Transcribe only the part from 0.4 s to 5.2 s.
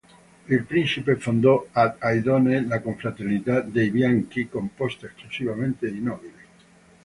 Il principe fondò ad Aidone la "Confraternita dei Bianchi", composta